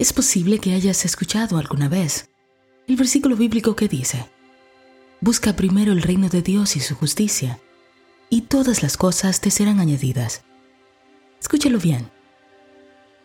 [0.00, 2.30] Es posible que hayas escuchado alguna vez
[2.86, 4.30] el versículo bíblico que dice,
[5.20, 7.60] Busca primero el reino de Dios y su justicia,
[8.30, 10.40] y todas las cosas te serán añadidas.
[11.38, 12.10] Escúchalo bien.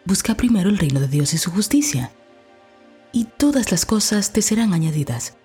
[0.03, 2.11] Busca primero el reino de Dios y su justicia,
[3.13, 5.37] y todas las cosas te serán añadidas.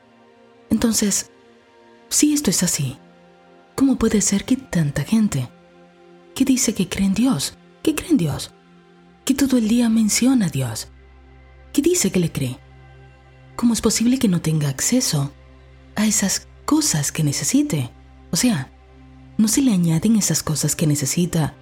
[0.69, 1.31] Entonces,
[2.09, 2.99] si esto es así,
[3.77, 5.49] ¿cómo puede ser que tanta gente
[6.35, 7.55] que dice que cree en Dios,
[7.85, 8.51] que cree en Dios,
[9.25, 10.89] que todo el día menciona a Dios,
[11.73, 12.59] que dice que le cree,
[13.57, 15.33] ¿cómo es posible que no tenga acceso
[15.97, 17.91] a esas cosas que necesite?
[18.31, 18.73] O sea,
[19.39, 21.55] no se le añaden esas cosas que necesita,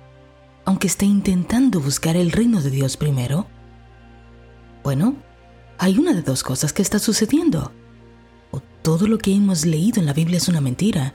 [0.64, 3.46] aunque esté intentando buscar el reino de Dios primero.
[4.82, 5.16] Bueno,
[5.78, 7.72] hay una de dos cosas que está sucediendo.
[8.50, 11.14] O todo lo que hemos leído en la Biblia es una mentira,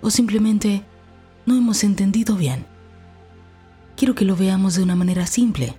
[0.00, 0.84] o simplemente
[1.46, 2.66] no hemos entendido bien.
[3.96, 5.76] Quiero que lo veamos de una manera simple.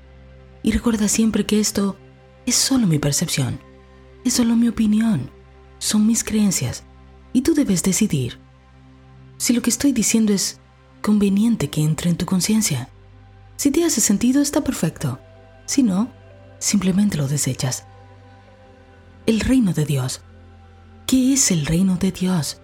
[0.64, 1.98] Y recuerda siempre que esto
[2.46, 3.60] es solo mi percepción,
[4.24, 5.32] es solo mi opinión,
[5.78, 6.84] son mis creencias,
[7.34, 8.40] y tú debes decidir
[9.38, 10.60] si lo que estoy diciendo es
[11.02, 12.90] conveniente que entre en tu conciencia.
[13.58, 15.20] Si te hace sentido, está perfecto.
[15.66, 16.10] Si no,
[16.58, 17.86] simplemente lo desechas
[19.26, 20.22] el reino de Dios.
[21.08, 22.62] ¿Qué es el reino de Dios?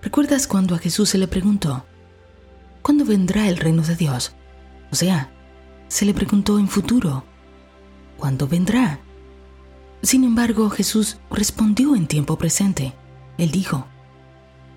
[0.00, 1.84] ¿Recuerdas cuando a Jesús se le preguntó,
[2.82, 4.34] ¿cuándo vendrá el reino de Dios?
[4.90, 5.32] O sea,
[5.88, 7.24] se le preguntó en futuro,
[8.22, 9.00] ¿cuándo vendrá?
[10.00, 12.94] Sin embargo, Jesús respondió en tiempo presente.
[13.36, 13.88] Él dijo,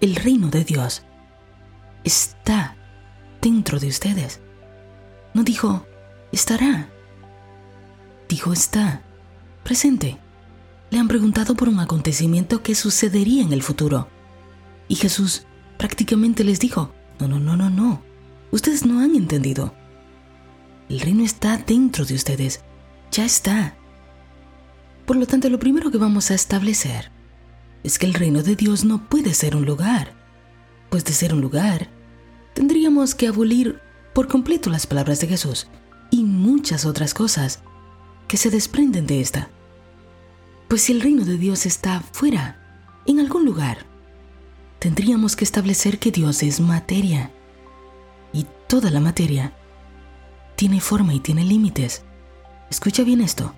[0.01, 1.03] el reino de Dios
[2.03, 2.75] está
[3.43, 4.41] dentro de ustedes.
[5.35, 5.85] No dijo,
[6.31, 6.89] estará.
[8.27, 9.03] Dijo, está
[9.63, 10.17] presente
[10.89, 14.07] le han preguntado por un acontecimiento que sucedería en el futuro.
[14.87, 15.45] Y Jesús
[15.77, 18.01] prácticamente les dijo, no, no, no, no, no,
[18.51, 19.73] ustedes no han entendido.
[20.89, 22.63] El reino está dentro de ustedes,
[23.15, 23.75] ya está.
[25.05, 27.11] Por lo tanto, lo primero que vamos a establecer
[27.83, 30.13] es que el reino de Dios no puede ser un lugar,
[30.89, 31.89] pues de ser un lugar,
[32.53, 33.79] tendríamos que abolir
[34.13, 35.67] por completo las palabras de Jesús
[36.11, 37.61] y muchas otras cosas
[38.27, 39.49] que se desprenden de esta.
[40.67, 42.59] Pues si el reino de Dios está fuera,
[43.05, 43.85] en algún lugar,
[44.79, 47.31] tendríamos que establecer que Dios es materia.
[48.33, 49.53] Y toda la materia
[50.55, 52.04] tiene forma y tiene límites.
[52.69, 53.53] Escucha bien esto.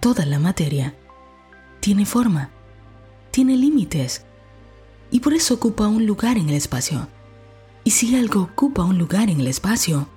[0.00, 0.94] Toda la materia
[1.80, 2.50] tiene forma,
[3.30, 4.24] tiene límites.
[5.10, 7.08] Y por eso ocupa un lugar en el espacio.
[7.84, 10.08] Y si algo ocupa un lugar en el espacio,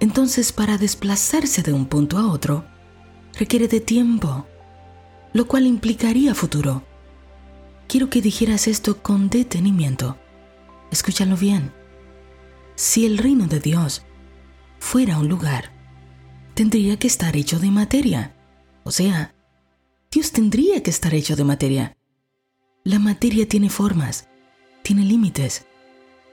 [0.00, 2.64] entonces para desplazarse de un punto a otro,
[3.38, 4.46] requiere de tiempo
[5.32, 6.82] lo cual implicaría futuro.
[7.86, 10.18] Quiero que dijeras esto con detenimiento.
[10.90, 11.72] Escúchalo bien.
[12.74, 14.02] Si el reino de Dios
[14.78, 15.72] fuera un lugar,
[16.58, 18.34] tendría que estar hecho de materia.
[18.82, 19.32] O sea,
[20.10, 21.96] Dios tendría que estar hecho de materia.
[22.82, 24.28] La materia tiene formas,
[24.82, 25.66] tiene límites,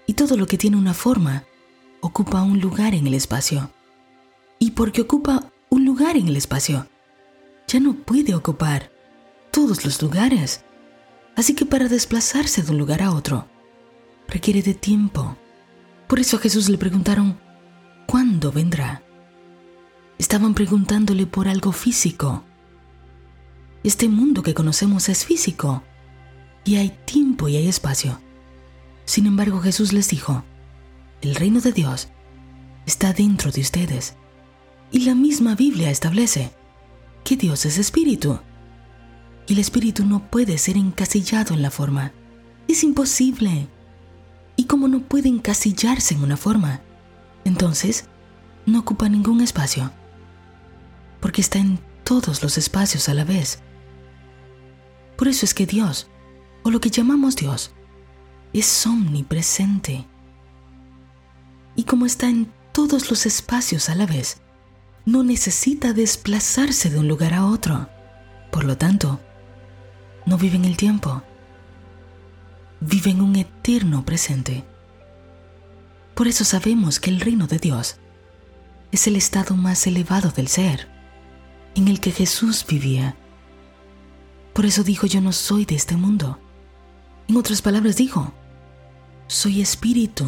[0.07, 1.43] y todo lo que tiene una forma
[2.01, 3.69] ocupa un lugar en el espacio.
[4.57, 6.87] Y porque ocupa un lugar en el espacio,
[7.67, 8.91] ya no puede ocupar
[9.51, 10.63] todos los lugares.
[11.35, 13.47] Así que para desplazarse de un lugar a otro,
[14.27, 15.37] requiere de tiempo.
[16.07, 17.37] Por eso a Jesús le preguntaron,
[18.07, 19.04] ¿cuándo vendrá?
[20.17, 22.43] Estaban preguntándole por algo físico.
[23.83, 25.83] Este mundo que conocemos es físico,
[26.63, 28.19] y hay tiempo y hay espacio.
[29.05, 30.43] Sin embargo, Jesús les dijo,
[31.21, 32.09] el reino de Dios
[32.85, 34.15] está dentro de ustedes.
[34.91, 36.51] Y la misma Biblia establece
[37.23, 38.39] que Dios es espíritu.
[39.47, 42.11] Y el espíritu no puede ser encasillado en la forma.
[42.67, 43.67] Es imposible.
[44.55, 46.81] Y como no puede encasillarse en una forma,
[47.43, 48.05] entonces
[48.65, 49.91] no ocupa ningún espacio.
[51.25, 53.57] Porque está en todos los espacios a la vez.
[55.17, 56.07] Por eso es que Dios,
[56.61, 57.71] o lo que llamamos Dios,
[58.53, 60.05] es omnipresente.
[61.75, 64.37] Y como está en todos los espacios a la vez,
[65.03, 67.89] no necesita desplazarse de un lugar a otro.
[68.51, 69.19] Por lo tanto,
[70.27, 71.23] no vive en el tiempo.
[72.81, 74.63] Vive en un eterno presente.
[76.13, 77.95] Por eso sabemos que el reino de Dios
[78.91, 80.93] es el estado más elevado del ser,
[81.75, 83.15] en el que Jesús vivía.
[84.53, 86.39] Por eso dijo yo no soy de este mundo.
[87.27, 88.33] En otras palabras dijo,
[89.27, 90.25] soy espíritu.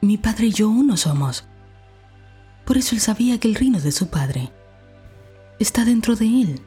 [0.00, 1.44] Mi Padre y yo uno somos.
[2.64, 4.52] Por eso él sabía que el reino de su Padre
[5.58, 6.60] está dentro de él.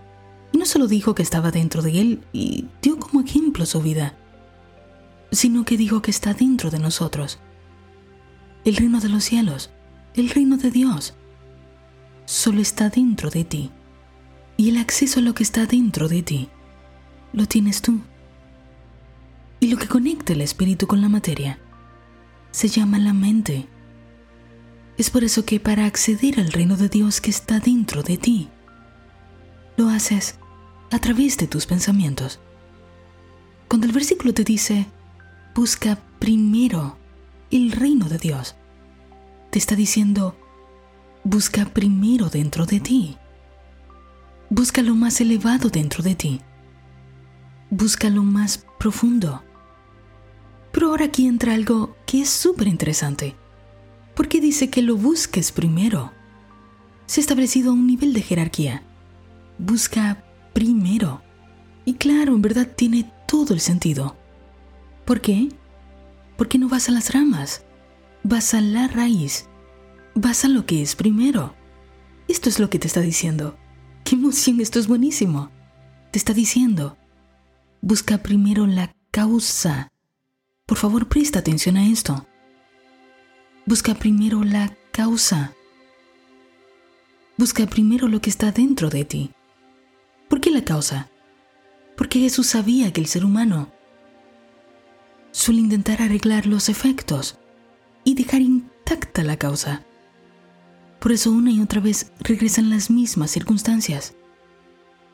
[0.52, 4.16] Y no solo dijo que estaba dentro de él y dio como ejemplo su vida,
[5.32, 7.40] sino que dijo que está dentro de nosotros.
[8.66, 9.70] El reino de los cielos,
[10.16, 11.14] el reino de Dios.
[12.30, 13.72] Solo está dentro de ti.
[14.56, 16.50] Y el acceso a lo que está dentro de ti
[17.34, 18.02] lo tienes tú.
[19.60, 21.60] Y lo que conecta el espíritu con la materia
[22.52, 23.68] se llama la mente.
[24.96, 28.50] Es por eso que para acceder al reino de Dios que está dentro de ti,
[29.76, 30.36] lo haces
[30.92, 32.40] a través de tus pensamientos.
[33.68, 34.86] Cuando el versículo te dice,
[35.56, 36.96] busca primero
[37.50, 38.56] el reino de Dios,
[39.50, 40.36] te está diciendo,
[41.30, 43.16] busca primero dentro de ti.
[44.50, 46.42] Busca lo más elevado dentro de ti.
[47.70, 49.44] Busca lo más profundo.
[50.72, 53.36] Pero ahora aquí entra algo que es súper interesante.
[54.16, 56.12] Porque dice que lo busques primero.
[57.06, 58.82] Se ha establecido un nivel de jerarquía.
[59.60, 60.24] Busca
[60.54, 61.22] primero.
[61.86, 64.18] Y claro, en verdad tiene todo el sentido.
[65.06, 65.50] ¿Por qué?
[66.38, 67.64] Porque no vas a las ramas,
[68.24, 69.49] vas a la raíz,
[70.16, 71.56] vas a lo que es primero.
[72.28, 73.58] Esto es lo que te está diciendo.
[74.04, 74.60] ¡Qué emoción!
[74.60, 75.52] Esto es buenísimo.
[76.12, 76.98] Te está diciendo,
[77.82, 79.92] busca primero la causa
[80.70, 82.28] por favor, presta atención a esto.
[83.66, 85.56] Busca primero la causa.
[87.38, 89.32] Busca primero lo que está dentro de ti.
[90.28, 91.10] ¿Por qué la causa?
[91.98, 93.72] Porque Jesús sabía que el ser humano
[95.32, 97.40] suele intentar arreglar los efectos
[98.04, 99.84] y dejar intacta la causa.
[101.00, 104.16] Por eso una y otra vez regresan las mismas circunstancias.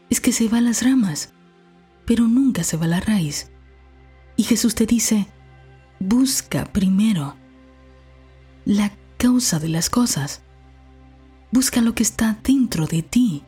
[0.10, 1.34] Es que se va a las ramas,
[2.06, 3.52] pero nunca se va a la raíz.
[4.36, 5.28] Y Jesús te dice,
[6.00, 7.36] Busca primero
[8.66, 10.42] la causa de las cosas.
[11.52, 13.44] Busca lo que está dentro de ti.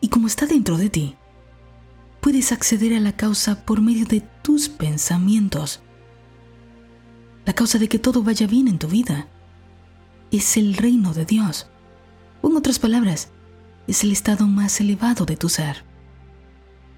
[0.00, 1.16] Y como está dentro de ti,
[2.20, 5.80] puedes acceder a la causa por medio de tus pensamientos.
[7.46, 9.28] La causa de que todo vaya bien en tu vida
[10.30, 11.68] es el reino de Dios.
[12.42, 13.30] O en otras palabras,
[13.86, 15.84] es el estado más elevado de tu ser,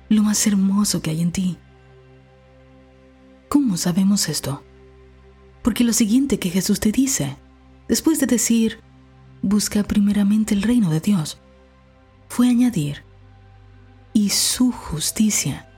[0.08, 1.56] lo más hermoso que hay en ti.
[3.48, 4.64] ¿Cómo sabemos esto?
[5.62, 7.36] Porque lo siguiente que Jesús te dice,
[7.88, 8.80] después de decir,
[9.42, 11.38] busca primeramente el reino de Dios,
[12.28, 13.04] fue añadir,
[14.12, 15.68] y su justicia.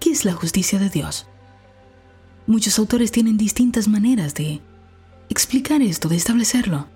[0.00, 1.26] ¿Qué es la justicia de Dios?
[2.46, 4.60] Muchos autores tienen distintas maneras de
[5.28, 6.86] explicar esto, de establecerlo,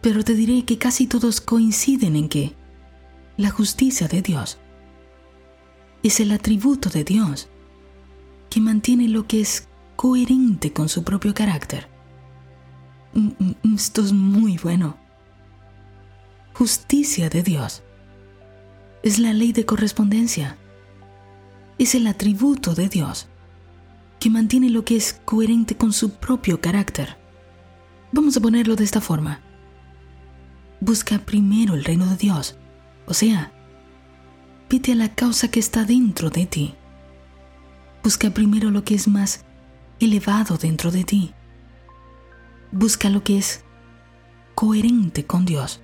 [0.00, 2.54] pero te diré que casi todos coinciden en que
[3.36, 4.58] la justicia de Dios
[6.02, 7.48] es el atributo de Dios
[8.48, 11.88] que mantiene lo que es coherente con su propio carácter.
[13.12, 14.96] Mm, mm, esto es muy bueno.
[16.54, 17.82] Justicia de Dios.
[19.02, 20.56] Es la ley de correspondencia.
[21.78, 23.28] Es el atributo de Dios
[24.18, 27.19] que mantiene lo que es coherente con su propio carácter.
[28.12, 29.40] Vamos a ponerlo de esta forma.
[30.80, 32.56] Busca primero el reino de Dios,
[33.06, 33.52] o sea,
[34.66, 36.74] pide a la causa que está dentro de ti.
[38.02, 39.44] Busca primero lo que es más
[40.00, 41.34] elevado dentro de ti.
[42.72, 43.62] Busca lo que es
[44.56, 45.80] coherente con Dios.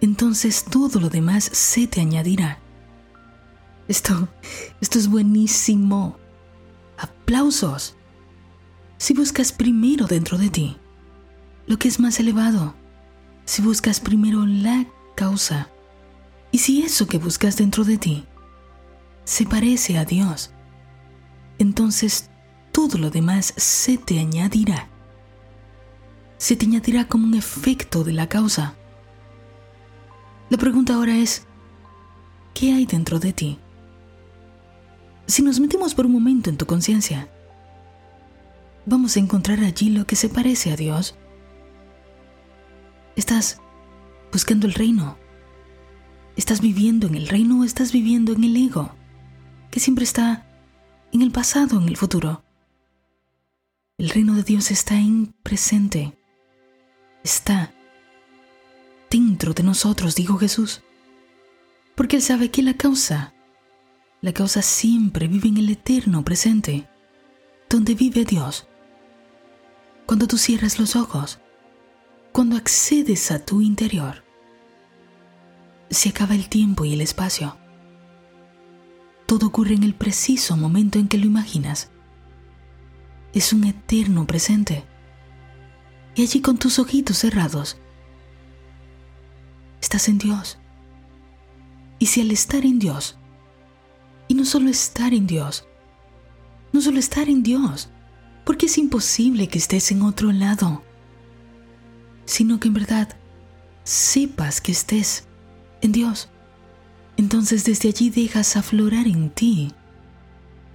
[0.00, 2.58] Entonces todo lo demás se te añadirá.
[3.86, 4.28] Esto,
[4.80, 6.16] esto es buenísimo.
[6.98, 7.94] Aplausos.
[8.96, 10.76] Si buscas primero dentro de ti
[11.66, 12.74] lo que es más elevado,
[13.44, 15.68] si buscas primero la causa,
[16.50, 18.24] y si eso que buscas dentro de ti
[19.24, 20.52] se parece a Dios,
[21.58, 22.30] entonces
[22.70, 24.88] todo lo demás se te añadirá.
[26.38, 28.74] Se te añadirá como un efecto de la causa.
[30.50, 31.46] La pregunta ahora es,
[32.52, 33.58] ¿qué hay dentro de ti?
[35.26, 37.28] Si nos metemos por un momento en tu conciencia,
[38.84, 41.16] vamos a encontrar allí lo que se parece a Dios.
[43.16, 43.60] ¿Estás
[44.32, 45.16] buscando el reino?
[46.36, 48.92] ¿Estás viviendo en el reino o estás viviendo en el ego,
[49.70, 50.46] que siempre está
[51.14, 52.42] en el pasado, en el futuro.
[53.98, 56.18] El reino de Dios está en presente.
[57.22, 57.72] Está
[59.08, 60.82] dentro de nosotros, dijo Jesús.
[61.94, 63.32] Porque Él sabe que la causa,
[64.22, 66.88] la causa siempre vive en el eterno presente,
[67.70, 68.66] donde vive Dios.
[70.06, 71.38] Cuando tú cierras los ojos,
[72.34, 74.24] cuando accedes a tu interior,
[75.88, 77.56] se acaba el tiempo y el espacio
[79.26, 81.90] todo ocurre en el preciso momento en que lo imaginas.
[83.32, 84.84] Es un eterno presente.
[86.16, 87.76] Y allí con tus ojitos cerrados,
[89.80, 90.58] estás en Dios.
[92.00, 93.16] Y si al estar en Dios,
[94.26, 95.66] y no solo estar en Dios,
[96.72, 97.90] no solo estar en Dios,
[98.44, 100.82] porque es imposible que estés en otro lado,
[102.24, 103.16] sino que en verdad
[103.84, 105.26] sepas que estés
[105.82, 106.28] en Dios,
[107.16, 109.72] entonces desde allí dejas aflorar en ti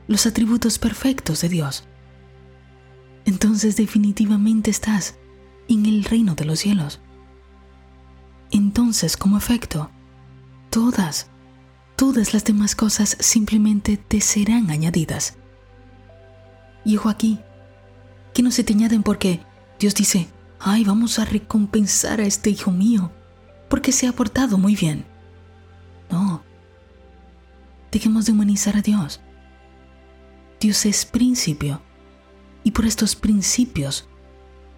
[0.08, 1.84] los atributos perfectos de Dios.
[3.26, 5.18] Entonces definitivamente estás
[5.68, 7.00] en el reino de los cielos.
[8.52, 9.92] Entonces, como efecto,
[10.72, 11.30] todas,
[11.96, 15.38] todas las demás cosas simplemente te serán añadidas.
[16.84, 17.40] Y ojo aquí,
[18.34, 19.42] que no se te añaden porque
[19.80, 20.28] Dios dice,
[20.60, 23.12] ay, vamos a recompensar a este hijo mío,
[23.70, 25.06] porque se ha portado muy bien.
[26.10, 26.44] No,
[27.92, 29.22] dejemos de humanizar a Dios.
[30.60, 31.82] Dios es principio,
[32.64, 34.08] y por estos principios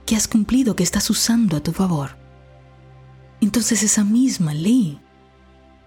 [0.05, 2.17] que has cumplido, que estás usando a tu favor,
[3.39, 5.01] entonces esa misma ley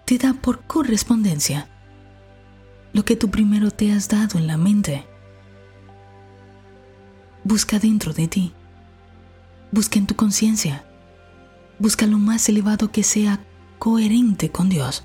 [0.03, 1.69] te da por correspondencia
[2.91, 5.05] lo que tú primero te has dado en la mente.
[7.43, 8.53] Busca dentro de ti
[9.75, 10.85] Busca en tu conciencia.
[11.79, 13.41] Busca lo más elevado que sea
[13.77, 15.03] coherente con Dios.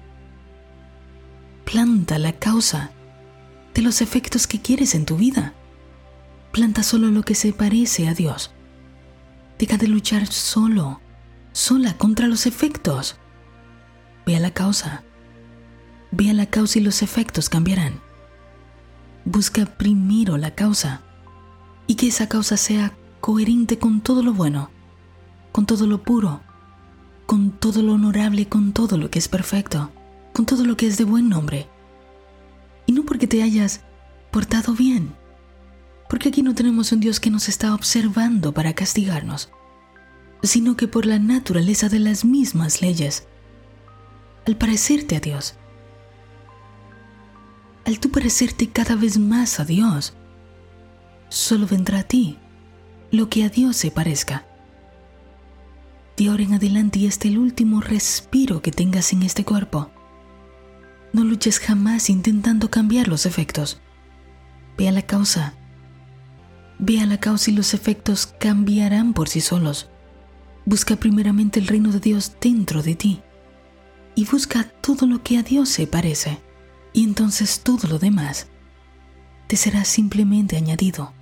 [1.65, 2.93] Planta la causa
[3.75, 5.55] de los efectos que quieres en tu vida.
[6.53, 8.53] Planta solo lo que se parece a Dios.
[9.59, 11.01] Deja de luchar solo,
[11.51, 13.17] sola contra los efectos.
[14.25, 15.03] Ve a la causa.
[16.13, 18.01] Ve a la causa y los efectos cambiarán.
[19.25, 21.03] Busca primero la causa
[21.89, 24.71] y que esa causa sea coherente con todo lo bueno,
[25.53, 26.41] con todo lo puro,
[27.27, 29.91] con todo lo honorable, con todo lo que es perfecto,
[30.33, 31.69] con todo lo que es de buen nombre.
[32.87, 33.83] Y no porque te hayas
[34.31, 35.15] portado bien,
[36.09, 39.51] porque aquí no tenemos un Dios que nos está observando para castigarnos,
[40.43, 43.27] sino que por la naturaleza de las mismas leyes,
[44.47, 45.55] al parecerte a Dios,
[47.85, 50.15] al tú parecerte cada vez más a Dios,
[51.29, 52.39] solo vendrá a ti
[53.11, 54.47] lo que a Dios se parezca.
[56.17, 59.91] De ahora en adelante y hasta el último respiro que tengas en este cuerpo.
[61.13, 63.81] No luches jamás intentando cambiar los efectos.
[64.77, 65.55] Ve a la causa.
[66.79, 69.89] Ve a la causa y los efectos cambiarán por sí solos.
[70.67, 73.23] Busca primeramente el reino de Dios dentro de ti
[74.15, 76.39] y busca todo lo que a Dios se parece
[76.93, 78.49] y entonces todo lo demás
[79.47, 81.13] te será simplemente añadido.